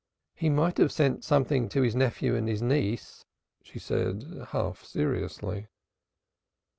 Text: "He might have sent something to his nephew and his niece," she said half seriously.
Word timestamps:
"He 0.33 0.49
might 0.49 0.79
have 0.79 0.91
sent 0.91 1.23
something 1.23 1.69
to 1.69 1.83
his 1.83 1.93
nephew 1.93 2.35
and 2.35 2.47
his 2.49 2.63
niece," 2.63 3.23
she 3.61 3.77
said 3.77 4.23
half 4.47 4.83
seriously. 4.83 5.67